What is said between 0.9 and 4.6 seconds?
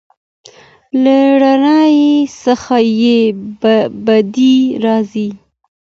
له رڼایي څخه یې بدې